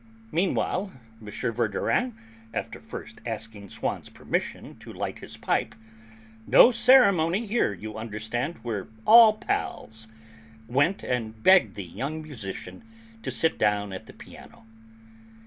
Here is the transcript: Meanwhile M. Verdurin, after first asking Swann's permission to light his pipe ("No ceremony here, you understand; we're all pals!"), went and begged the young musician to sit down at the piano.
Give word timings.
Meanwhile 0.31 0.93
M. 1.21 1.27
Verdurin, 1.29 2.15
after 2.55 2.79
first 2.79 3.21
asking 3.23 3.69
Swann's 3.69 4.09
permission 4.09 4.75
to 4.77 4.91
light 4.91 5.19
his 5.19 5.37
pipe 5.37 5.75
("No 6.47 6.71
ceremony 6.71 7.45
here, 7.45 7.71
you 7.71 7.95
understand; 7.99 8.57
we're 8.63 8.87
all 9.05 9.33
pals!"), 9.33 10.07
went 10.67 11.03
and 11.03 11.43
begged 11.43 11.75
the 11.75 11.83
young 11.85 12.23
musician 12.23 12.81
to 13.21 13.29
sit 13.29 13.59
down 13.59 13.93
at 13.93 14.07
the 14.07 14.13
piano. 14.13 14.65